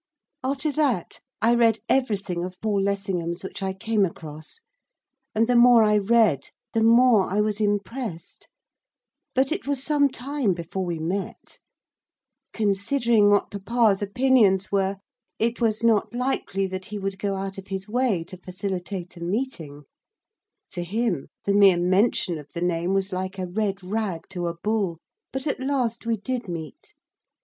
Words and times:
After 0.43 0.71
that 0.71 1.19
I 1.43 1.53
read 1.53 1.77
everything 1.87 2.43
of 2.43 2.59
Paul 2.59 2.81
Lessingham's 2.81 3.43
which 3.43 3.61
I 3.61 3.73
came 3.73 4.03
across. 4.03 4.61
And 5.35 5.45
the 5.45 5.55
more 5.55 5.83
I 5.83 5.99
read 5.99 6.49
the 6.73 6.81
more 6.81 7.25
I 7.29 7.39
was 7.39 7.61
impressed. 7.61 8.47
But 9.35 9.51
it 9.51 9.67
was 9.67 9.83
some 9.83 10.09
time 10.09 10.55
before 10.55 10.83
we 10.85 10.97
met. 10.97 11.59
Considering 12.51 13.29
what 13.29 13.51
papa's 13.51 14.01
opinions 14.01 14.71
were, 14.71 14.97
it 15.37 15.61
was 15.61 15.83
not 15.83 16.15
likely 16.15 16.65
that 16.65 16.85
he 16.85 16.97
would 16.97 17.19
go 17.19 17.35
out 17.35 17.59
of 17.59 17.67
his 17.67 17.87
way 17.87 18.23
to 18.23 18.37
facilitate 18.41 19.15
a 19.17 19.21
meeting. 19.21 19.83
To 20.71 20.83
him, 20.83 21.27
the 21.45 21.53
mere 21.53 21.77
mention 21.77 22.39
of 22.39 22.47
the 22.55 22.61
name 22.61 22.95
was 22.95 23.13
like 23.13 23.37
a 23.37 23.45
red 23.45 23.83
rag 23.83 24.21
to 24.31 24.47
a 24.47 24.57
bull. 24.63 24.97
But 25.31 25.45
at 25.45 25.59
last 25.59 26.07
we 26.07 26.17
did 26.17 26.47
meet. 26.47 26.95